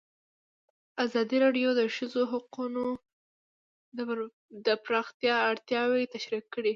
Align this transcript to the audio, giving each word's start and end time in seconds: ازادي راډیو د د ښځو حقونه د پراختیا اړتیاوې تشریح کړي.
ازادي 1.05 1.37
راډیو 1.45 1.69
د 1.75 1.77
د 1.79 1.81
ښځو 1.95 2.21
حقونه 2.31 2.83
د 4.65 4.67
پراختیا 4.85 5.35
اړتیاوې 5.51 6.03
تشریح 6.13 6.43
کړي. 6.53 6.69